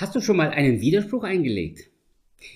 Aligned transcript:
Hast 0.00 0.14
du 0.14 0.22
schon 0.22 0.38
mal 0.38 0.48
einen 0.48 0.80
Widerspruch 0.80 1.24
eingelegt? 1.24 1.90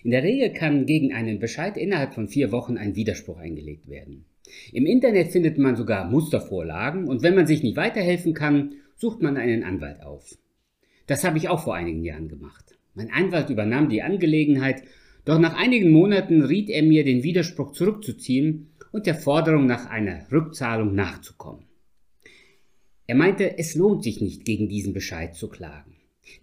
In 0.02 0.12
der 0.12 0.22
Regel 0.22 0.54
kann 0.54 0.86
gegen 0.86 1.12
einen 1.12 1.40
Bescheid 1.40 1.76
innerhalb 1.76 2.14
von 2.14 2.26
vier 2.26 2.52
Wochen 2.52 2.78
ein 2.78 2.96
Widerspruch 2.96 3.36
eingelegt 3.36 3.86
werden. 3.86 4.24
Im 4.72 4.86
Internet 4.86 5.30
findet 5.30 5.58
man 5.58 5.76
sogar 5.76 6.08
Mustervorlagen 6.08 7.06
und 7.06 7.22
wenn 7.22 7.34
man 7.34 7.46
sich 7.46 7.62
nicht 7.62 7.76
weiterhelfen 7.76 8.32
kann, 8.32 8.76
sucht 8.96 9.20
man 9.20 9.36
einen 9.36 9.62
Anwalt 9.62 10.02
auf. 10.02 10.38
Das 11.06 11.22
habe 11.22 11.36
ich 11.36 11.50
auch 11.50 11.62
vor 11.62 11.74
einigen 11.74 12.02
Jahren 12.02 12.28
gemacht. 12.28 12.78
Mein 12.94 13.12
Anwalt 13.12 13.50
übernahm 13.50 13.90
die 13.90 14.00
Angelegenheit, 14.00 14.82
doch 15.26 15.38
nach 15.38 15.54
einigen 15.54 15.90
Monaten 15.90 16.40
riet 16.40 16.70
er 16.70 16.82
mir, 16.82 17.04
den 17.04 17.24
Widerspruch 17.24 17.72
zurückzuziehen 17.72 18.70
und 18.90 19.04
der 19.04 19.16
Forderung 19.16 19.66
nach 19.66 19.90
einer 19.90 20.32
Rückzahlung 20.32 20.94
nachzukommen. 20.94 21.66
Er 23.06 23.16
meinte, 23.16 23.58
es 23.58 23.74
lohnt 23.74 24.02
sich 24.02 24.22
nicht, 24.22 24.46
gegen 24.46 24.70
diesen 24.70 24.94
Bescheid 24.94 25.34
zu 25.34 25.48
klagen. 25.48 25.94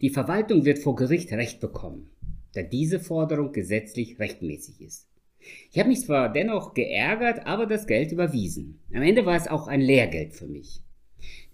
Die 0.02 0.10
Verwaltung 0.10 0.66
wird 0.66 0.80
vor 0.80 0.96
Gericht 0.96 1.32
Recht 1.32 1.60
bekommen, 1.60 2.10
da 2.54 2.62
diese 2.62 3.00
Forderung 3.00 3.52
gesetzlich 3.52 4.20
rechtmäßig 4.20 4.82
ist. 4.82 5.08
Ich 5.72 5.80
habe 5.80 5.90
mich 5.90 6.02
zwar 6.02 6.32
dennoch 6.32 6.74
geärgert, 6.74 7.46
aber 7.46 7.66
das 7.66 7.88
Geld 7.88 8.12
überwiesen. 8.12 8.80
Am 8.94 9.02
Ende 9.02 9.26
war 9.26 9.36
es 9.36 9.48
auch 9.48 9.68
ein 9.68 9.82
Lehrgeld 9.82 10.34
für 10.34 10.48
mich. 10.48 10.82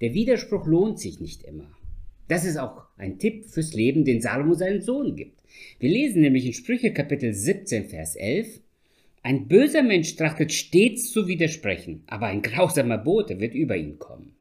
Der 0.01 0.13
Widerspruch 0.13 0.65
lohnt 0.65 0.99
sich 0.99 1.19
nicht 1.19 1.43
immer. 1.43 1.71
Das 2.27 2.45
ist 2.45 2.57
auch 2.57 2.83
ein 2.97 3.19
Tipp 3.19 3.45
fürs 3.45 3.73
Leben, 3.73 4.03
den 4.03 4.21
Salomo 4.21 4.53
seinen 4.53 4.81
Sohn 4.81 5.15
gibt. 5.15 5.41
Wir 5.79 5.89
lesen 5.89 6.21
nämlich 6.21 6.45
in 6.45 6.53
Sprüche 6.53 6.91
Kapitel 6.93 7.33
17, 7.33 7.85
Vers 7.85 8.15
11, 8.15 8.61
ein 9.27 9.49
böser 9.49 9.83
Mensch 9.83 10.15
trachtet 10.15 10.53
stets 10.53 11.11
zu 11.11 11.27
widersprechen, 11.27 12.03
aber 12.07 12.27
ein 12.27 12.41
grausamer 12.41 12.97
Bote 12.97 13.41
wird 13.41 13.55
über 13.55 13.75
ihn 13.75 13.99
kommen. 13.99 14.36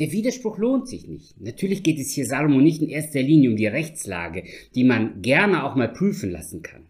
Der 0.00 0.10
Widerspruch 0.10 0.58
lohnt 0.58 0.88
sich 0.88 1.06
nicht. 1.06 1.40
Natürlich 1.40 1.84
geht 1.84 2.00
es 2.00 2.10
hier 2.10 2.26
Salomo 2.26 2.60
nicht 2.60 2.82
in 2.82 2.88
erster 2.88 3.22
Linie 3.22 3.50
um 3.50 3.56
die 3.56 3.68
Rechtslage, 3.68 4.42
die 4.74 4.82
man 4.82 5.22
gerne 5.22 5.64
auch 5.64 5.76
mal 5.76 5.92
prüfen 5.92 6.32
lassen 6.32 6.62
kann. 6.62 6.86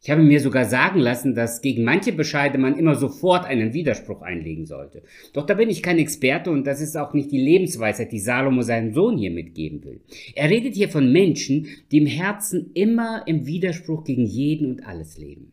Ich 0.00 0.10
habe 0.10 0.22
mir 0.22 0.40
sogar 0.40 0.64
sagen 0.64 1.00
lassen, 1.00 1.34
dass 1.34 1.60
gegen 1.60 1.84
manche 1.84 2.12
Bescheide 2.12 2.56
man 2.56 2.78
immer 2.78 2.94
sofort 2.94 3.44
einen 3.44 3.74
Widerspruch 3.74 4.22
einlegen 4.22 4.64
sollte. 4.64 5.02
Doch 5.34 5.44
da 5.44 5.54
bin 5.54 5.68
ich 5.68 5.82
kein 5.82 5.98
Experte 5.98 6.50
und 6.50 6.66
das 6.66 6.80
ist 6.80 6.96
auch 6.96 7.12
nicht 7.12 7.32
die 7.32 7.42
Lebensweisheit, 7.42 8.12
die 8.12 8.20
Salomo 8.20 8.62
seinem 8.62 8.94
Sohn 8.94 9.18
hier 9.18 9.32
mitgeben 9.32 9.84
will. 9.84 10.00
Er 10.34 10.48
redet 10.48 10.74
hier 10.74 10.88
von 10.88 11.12
Menschen, 11.12 11.66
die 11.90 11.98
im 11.98 12.06
Herzen 12.06 12.70
immer 12.72 13.24
im 13.26 13.44
Widerspruch 13.44 14.04
gegen 14.04 14.24
jeden 14.24 14.70
und 14.70 14.86
alles 14.86 15.18
leben. 15.18 15.52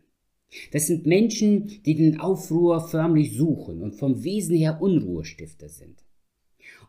Das 0.72 0.88
sind 0.88 1.06
Menschen, 1.06 1.82
die 1.86 1.96
den 1.96 2.22
Aufruhr 2.22 2.88
förmlich 2.88 3.36
suchen 3.36 3.82
und 3.82 3.96
vom 3.96 4.24
Wesen 4.24 4.56
her 4.56 4.78
Unruhestifter 4.80 5.68
sind. 5.68 6.05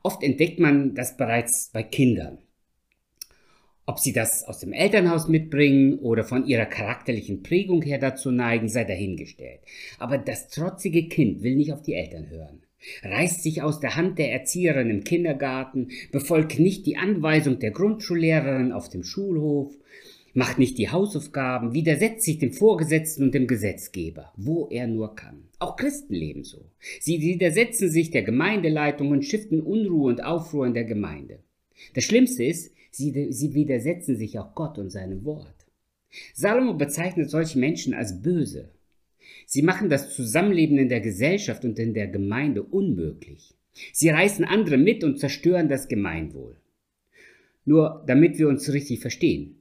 Oft 0.07 0.23
entdeckt 0.23 0.61
man 0.61 0.95
das 0.95 1.17
bereits 1.17 1.71
bei 1.73 1.83
Kindern. 1.83 2.39
Ob 3.87 3.99
sie 3.99 4.12
das 4.12 4.45
aus 4.45 4.61
dem 4.61 4.73
Elternhaus 4.73 5.27
mitbringen 5.27 5.99
oder 5.99 6.23
von 6.23 6.47
ihrer 6.47 6.67
charakterlichen 6.67 7.43
Prägung 7.43 7.83
her 7.83 7.99
dazu 7.99 8.31
neigen, 8.31 8.69
sei 8.69 8.84
dahingestellt. 8.84 9.59
Aber 9.99 10.17
das 10.17 10.47
trotzige 10.47 11.09
Kind 11.09 11.43
will 11.43 11.57
nicht 11.57 11.73
auf 11.73 11.83
die 11.83 11.95
Eltern 11.95 12.31
hören, 12.31 12.62
reißt 13.03 13.43
sich 13.43 13.62
aus 13.62 13.81
der 13.81 13.97
Hand 13.97 14.21
der 14.21 14.31
Erzieherin 14.31 14.91
im 14.91 15.03
Kindergarten, 15.03 15.89
befolgt 16.12 16.61
nicht 16.61 16.87
die 16.87 16.99
Anweisung 16.99 17.59
der 17.59 17.73
Grundschullehrerin 17.73 18.71
auf 18.71 18.89
dem 18.89 19.03
Schulhof, 19.03 19.75
macht 20.37 20.59
nicht 20.59 20.77
die 20.77 20.91
Hausaufgaben, 20.91 21.73
widersetzt 21.73 22.25
sich 22.25 22.39
dem 22.39 22.53
Vorgesetzten 22.53 23.25
und 23.25 23.34
dem 23.34 23.47
Gesetzgeber, 23.47 24.33
wo 24.37 24.69
er 24.69 24.87
nur 24.87 25.17
kann. 25.17 25.48
Auch 25.59 25.77
Christen 25.77 26.12
leben 26.12 26.45
so. 26.45 26.70
Sie 27.01 27.23
widersetzen 27.23 27.91
sich 27.91 28.11
der 28.11 28.23
Gemeindeleitung 28.23 29.11
und 29.11 29.25
schiften 29.25 29.62
Unruhe 29.62 30.11
und 30.11 30.23
Aufruhr 30.23 30.67
in 30.67 30.75
der 30.75 30.84
Gemeinde. 30.84 31.39
Das 31.95 32.05
Schlimmste 32.05 32.45
ist, 32.45 32.75
sie, 32.91 33.33
sie 33.33 33.55
widersetzen 33.55 34.17
sich 34.17 34.39
auch 34.39 34.55
Gott 34.55 34.77
und 34.78 34.91
seinem 34.91 35.25
Wort. 35.25 35.67
Salomo 36.34 36.75
bezeichnet 36.75 37.31
solche 37.31 37.59
Menschen 37.59 37.95
als 37.95 38.23
böse. 38.23 38.69
Sie 39.47 39.62
machen 39.62 39.89
das 39.89 40.15
Zusammenleben 40.15 40.77
in 40.77 40.91
der 40.91 41.00
Gesellschaft 41.00 41.65
und 41.65 41.78
in 41.78 41.94
der 41.94 42.09
Gemeinde 42.09 42.62
unmöglich. 42.62 43.55
Sie 43.93 44.11
reißen 44.11 44.44
andere 44.44 44.77
mit 44.77 45.03
und 45.03 45.19
zerstören 45.19 45.71
das 45.71 45.88
Gemeinwohl. 45.88 46.56
Nur 47.65 48.05
damit 48.06 48.38
wir 48.38 48.49
uns 48.49 48.71
richtig 48.72 49.00
verstehen. 49.00 49.56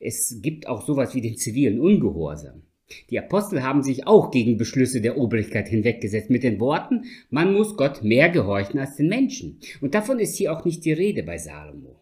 Es 0.00 0.40
gibt 0.42 0.66
auch 0.66 0.86
sowas 0.86 1.14
wie 1.14 1.20
den 1.20 1.36
zivilen 1.36 1.80
Ungehorsam. 1.80 2.62
Die 3.10 3.18
Apostel 3.18 3.62
haben 3.62 3.82
sich 3.82 4.06
auch 4.06 4.30
gegen 4.30 4.58
Beschlüsse 4.58 5.00
der 5.00 5.18
Obrigkeit 5.18 5.68
hinweggesetzt 5.68 6.30
mit 6.30 6.42
den 6.42 6.60
Worten, 6.60 7.04
man 7.30 7.52
muss 7.54 7.76
Gott 7.76 8.02
mehr 8.02 8.28
gehorchen 8.28 8.78
als 8.78 8.96
den 8.96 9.08
Menschen. 9.08 9.60
Und 9.80 9.94
davon 9.94 10.18
ist 10.18 10.36
hier 10.36 10.52
auch 10.52 10.64
nicht 10.64 10.84
die 10.84 10.92
Rede 10.92 11.22
bei 11.22 11.38
Salomo. 11.38 12.00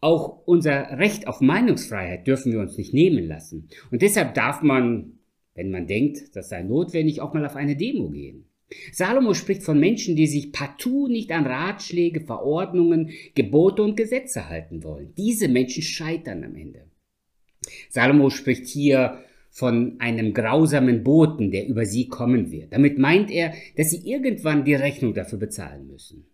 Auch 0.00 0.46
unser 0.46 0.98
Recht 0.98 1.26
auf 1.26 1.40
Meinungsfreiheit 1.40 2.26
dürfen 2.26 2.52
wir 2.52 2.60
uns 2.60 2.76
nicht 2.76 2.94
nehmen 2.94 3.26
lassen. 3.26 3.68
Und 3.90 4.02
deshalb 4.02 4.34
darf 4.34 4.62
man, 4.62 5.18
wenn 5.54 5.70
man 5.70 5.86
denkt, 5.86 6.36
das 6.36 6.50
sei 6.50 6.62
notwendig, 6.62 7.20
auch 7.20 7.34
mal 7.34 7.46
auf 7.46 7.56
eine 7.56 7.76
Demo 7.76 8.10
gehen. 8.10 8.44
Salomo 8.92 9.34
spricht 9.34 9.62
von 9.62 9.78
Menschen, 9.78 10.16
die 10.16 10.26
sich 10.26 10.52
partout 10.52 11.08
nicht 11.08 11.30
an 11.30 11.46
Ratschläge, 11.46 12.20
Verordnungen, 12.20 13.10
Gebote 13.34 13.82
und 13.82 13.96
Gesetze 13.96 14.48
halten 14.48 14.82
wollen. 14.82 15.12
Diese 15.16 15.48
Menschen 15.48 15.82
scheitern 15.82 16.42
am 16.42 16.56
Ende. 16.56 16.82
Salomo 17.90 18.30
spricht 18.30 18.66
hier 18.66 19.20
von 19.50 19.96
einem 20.00 20.34
grausamen 20.34 21.02
Boten, 21.02 21.50
der 21.50 21.66
über 21.66 21.86
sie 21.86 22.08
kommen 22.08 22.50
wird. 22.50 22.72
Damit 22.72 22.98
meint 22.98 23.30
er, 23.30 23.54
dass 23.76 23.90
sie 23.90 24.06
irgendwann 24.08 24.64
die 24.64 24.74
Rechnung 24.74 25.14
dafür 25.14 25.38
bezahlen 25.38 25.86
müssen. 25.86 26.26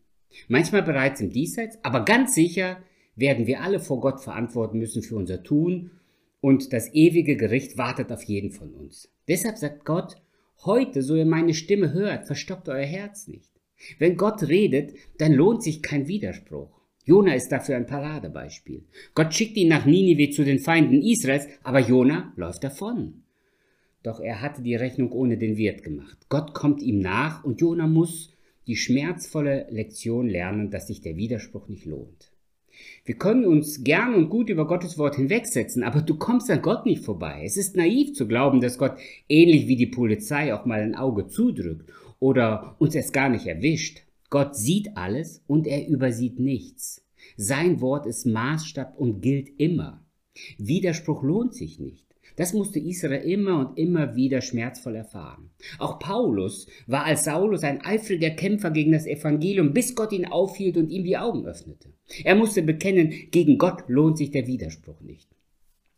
Manchmal 0.49 0.83
bereits 0.83 1.21
im 1.21 1.31
Diesseits, 1.31 1.79
aber 1.85 2.05
ganz 2.05 2.35
sicher 2.35 2.79
werden 3.15 3.47
wir 3.47 3.61
alle 3.61 3.79
vor 3.79 4.01
Gott 4.01 4.21
verantworten 4.21 4.79
müssen 4.79 5.03
für 5.03 5.17
unser 5.17 5.43
Tun 5.43 5.93
und 6.41 6.73
das 6.73 6.93
ewige 6.95 7.37
Gericht 7.37 7.79
wartet 7.79 8.11
auf 8.11 8.25
jeden 8.25 8.51
von 8.51 8.73
uns. 8.73 9.09
Deshalb 9.29 9.59
sagt 9.59 9.85
Gott, 9.85 10.17
Heute, 10.65 11.03
so 11.03 11.17
ihr 11.17 11.27
meine 11.27 11.55
Stimme 11.55 11.93
hört, 11.93 12.27
verstockt 12.27 12.69
euer 12.69 12.87
Herz 12.87 13.27
nicht. 13.27 13.51
Wenn 13.99 14.17
Gott 14.17 14.45
redet, 14.45 14.95
dann 15.19 15.33
lohnt 15.33 15.65
sich 15.65 15.83
kein 15.83 16.07
Widerspruch. 16.07 16.71
Jona 17.05 17.35
ist 17.35 17.51
dafür 17.51 17.77
ein 17.77 17.87
Paradebeispiel. 17.87 18.85
Gott 19.17 19.35
schickt 19.35 19.57
ihn 19.57 19.69
nach 19.69 19.87
Ninive 19.87 20.31
zu 20.31 20.45
den 20.45 20.61
Feinden 20.61 21.03
Israels, 21.03 21.49
aber 21.65 21.81
Jona 21.81 22.33
läuft 22.37 22.63
davon. 22.63 23.25
Doch 24.05 24.21
er 24.21 24.41
hatte 24.41 24.63
die 24.63 24.77
Rechnung 24.77 25.11
ohne 25.11 25.37
den 25.37 25.57
Wirt 25.57 25.83
gemacht. 25.83 26.27
Gott 26.29 26.55
kommt 26.55 26.81
ihm 26.81 27.01
nach 27.01 27.43
und 27.43 27.61
Jona 27.61 27.89
muss 27.89 28.33
die 28.69 28.77
schmerzvolle 28.77 29.67
Lektion 29.71 30.29
lernen, 30.29 30.71
dass 30.71 30.87
sich 30.87 31.01
der 31.01 31.17
Widerspruch 31.17 31.69
nicht 31.69 31.87
lohnt. 31.87 32.32
Wir 33.05 33.17
können 33.17 33.45
uns 33.45 33.85
gern 33.85 34.15
und 34.15 34.29
gut 34.29 34.49
über 34.49 34.67
Gottes 34.67 34.99
Wort 34.99 35.17
hinwegsetzen, 35.17 35.83
aber 35.83 36.03
du 36.03 36.17
kommst 36.17 36.51
an 36.51 36.63
Gott 36.63 36.87
nicht 36.87 37.05
vorbei. 37.05 37.43
Es 37.45 37.57
ist 37.57 37.77
naiv 37.77 38.15
zu 38.15 38.29
glauben, 38.29 38.61
dass 38.61 38.79
Gott 38.79 38.97
ähnlich 39.29 39.67
wie 39.67 39.77
die 39.77 39.87
Polizei 39.87 40.55
auch 40.55 40.65
mal 40.65 40.81
ein 40.81 40.95
Auge 40.95 41.27
zudrückt 41.27 41.91
oder 42.19 42.77
uns 42.79 42.95
es 42.95 43.13
gar 43.13 43.29
nicht 43.29 43.47
erwischt. 43.47 44.03
Gott 44.31 44.57
sieht 44.57 44.97
alles 44.97 45.43
und 45.47 45.67
er 45.67 45.89
übersieht 45.89 46.39
nichts. 46.39 47.05
Sein 47.37 47.81
Wort 47.81 48.07
ist 48.07 48.27
Maßstab 48.27 48.97
und 48.97 49.21
gilt 49.21 49.49
immer. 49.59 50.05
Widerspruch 50.59 51.23
lohnt 51.23 51.55
sich 51.55 51.79
nicht. 51.79 52.12
Das 52.37 52.53
musste 52.53 52.79
Israel 52.79 53.23
immer 53.23 53.59
und 53.59 53.79
immer 53.79 54.17
wieder 54.17 54.41
schmerzvoll 54.41 54.97
erfahren. 54.97 55.51
Auch 55.79 55.99
Paulus 55.99 56.67
war 56.87 57.05
als 57.05 57.25
Saulus 57.25 57.63
ein 57.63 57.81
eifriger 57.85 58.31
Kämpfer 58.31 58.71
gegen 58.71 58.93
das 58.93 59.07
Evangelium, 59.07 59.73
bis 59.73 59.95
Gott 59.95 60.13
ihn 60.13 60.27
aufhielt 60.27 60.77
und 60.77 60.91
ihm 60.91 61.05
die 61.05 61.19
Augen 61.19 61.47
öffnete. 61.47 61.91
Er 62.25 62.35
musste 62.35 62.63
bekennen, 62.63 63.13
gegen 63.31 63.59
Gott 63.59 63.85
lohnt 63.89 64.19
sich 64.19 64.31
der 64.31 64.47
Widerspruch 64.47 65.01
nicht. 65.01 65.29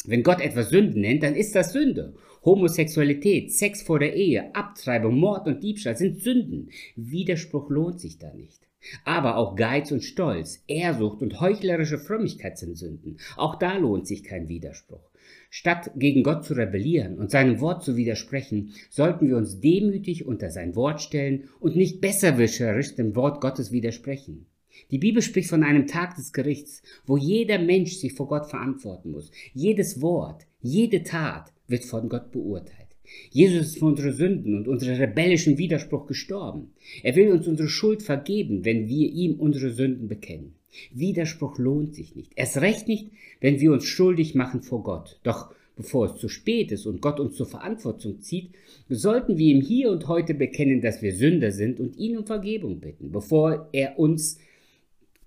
Wenn 0.06 0.22
Gott 0.22 0.40
etwas 0.40 0.68
Sünden 0.68 1.00
nennt, 1.00 1.22
dann 1.22 1.34
ist 1.34 1.54
das 1.54 1.72
Sünde. 1.72 2.14
Homosexualität, 2.44 3.52
Sex 3.52 3.80
vor 3.80 3.98
der 3.98 4.14
Ehe, 4.14 4.54
Abtreibung, 4.54 5.18
Mord 5.18 5.46
und 5.46 5.62
Diebstahl 5.62 5.96
sind 5.96 6.20
Sünden. 6.20 6.68
Widerspruch 6.94 7.70
lohnt 7.70 8.00
sich 8.00 8.18
da 8.18 8.32
nicht. 8.34 8.60
Aber 9.04 9.38
auch 9.38 9.56
Geiz 9.56 9.90
und 9.92 10.04
Stolz, 10.04 10.62
Ehrsucht 10.66 11.22
und 11.22 11.40
heuchlerische 11.40 11.98
Frömmigkeit 11.98 12.58
sind 12.58 12.76
Sünden. 12.76 13.16
Auch 13.36 13.54
da 13.54 13.78
lohnt 13.78 14.06
sich 14.06 14.24
kein 14.24 14.48
Widerspruch. 14.48 15.10
Statt 15.50 15.92
gegen 15.96 16.22
Gott 16.22 16.44
zu 16.44 16.54
rebellieren 16.54 17.18
und 17.18 17.30
seinem 17.30 17.60
Wort 17.60 17.84
zu 17.84 17.96
widersprechen, 17.96 18.72
sollten 18.90 19.28
wir 19.28 19.36
uns 19.36 19.60
demütig 19.60 20.26
unter 20.26 20.50
sein 20.50 20.74
Wort 20.74 21.00
stellen 21.00 21.48
und 21.60 21.76
nicht 21.76 22.00
besserwischerisch 22.00 22.94
dem 22.94 23.14
Wort 23.14 23.40
Gottes 23.40 23.70
widersprechen. 23.72 24.46
Die 24.90 24.98
Bibel 24.98 25.22
spricht 25.22 25.50
von 25.50 25.62
einem 25.62 25.86
Tag 25.86 26.16
des 26.16 26.32
Gerichts, 26.32 26.82
wo 27.06 27.16
jeder 27.16 27.58
Mensch 27.58 27.94
sich 27.94 28.14
vor 28.14 28.28
Gott 28.28 28.46
verantworten 28.46 29.12
muss. 29.12 29.30
Jedes 29.52 30.02
Wort, 30.02 30.46
jede 30.60 31.02
Tat 31.02 31.52
wird 31.68 31.84
von 31.84 32.08
Gott 32.08 32.32
beurteilt. 32.32 32.84
Jesus 33.30 33.66
ist 33.66 33.78
für 33.78 33.86
unsere 33.86 34.12
Sünden 34.12 34.56
und 34.56 34.66
unsere 34.66 34.98
rebellischen 34.98 35.58
Widerspruch 35.58 36.06
gestorben. 36.06 36.72
Er 37.02 37.14
will 37.16 37.30
uns 37.30 37.46
unsere 37.46 37.68
Schuld 37.68 38.02
vergeben, 38.02 38.64
wenn 38.64 38.88
wir 38.88 39.10
ihm 39.10 39.34
unsere 39.38 39.70
Sünden 39.70 40.08
bekennen. 40.08 40.54
Widerspruch 40.92 41.58
lohnt 41.58 41.94
sich 41.94 42.14
nicht. 42.16 42.32
Erst 42.36 42.58
recht 42.58 42.88
nicht, 42.88 43.10
wenn 43.40 43.60
wir 43.60 43.72
uns 43.72 43.84
schuldig 43.84 44.34
machen 44.34 44.62
vor 44.62 44.82
Gott. 44.82 45.20
Doch 45.22 45.54
bevor 45.76 46.06
es 46.06 46.20
zu 46.20 46.28
spät 46.28 46.72
ist 46.72 46.86
und 46.86 47.00
Gott 47.00 47.20
uns 47.20 47.36
zur 47.36 47.46
Verantwortung 47.46 48.20
zieht, 48.20 48.50
sollten 48.88 49.38
wir 49.38 49.54
ihm 49.54 49.60
hier 49.60 49.90
und 49.90 50.08
heute 50.08 50.34
bekennen, 50.34 50.80
dass 50.80 51.02
wir 51.02 51.14
Sünder 51.14 51.50
sind 51.50 51.80
und 51.80 51.96
ihn 51.96 52.16
um 52.16 52.26
Vergebung 52.26 52.80
bitten, 52.80 53.10
bevor 53.10 53.68
er 53.72 53.98
uns 53.98 54.38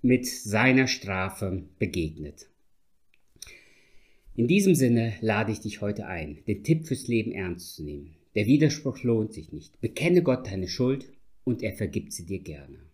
mit 0.02 0.26
seiner 0.26 0.86
Strafe 0.86 1.64
begegnet. 1.78 2.48
In 4.36 4.46
diesem 4.46 4.74
Sinne 4.74 5.14
lade 5.20 5.50
ich 5.50 5.60
dich 5.60 5.80
heute 5.80 6.06
ein, 6.06 6.38
den 6.46 6.62
Tipp 6.62 6.86
fürs 6.86 7.08
Leben 7.08 7.32
ernst 7.32 7.74
zu 7.74 7.82
nehmen. 7.82 8.14
Der 8.36 8.46
Widerspruch 8.46 9.02
lohnt 9.02 9.32
sich 9.32 9.52
nicht. 9.52 9.80
Bekenne 9.80 10.22
Gott 10.22 10.46
deine 10.46 10.68
Schuld 10.68 11.10
und 11.42 11.62
er 11.62 11.72
vergibt 11.72 12.12
sie 12.12 12.24
dir 12.24 12.38
gerne. 12.38 12.87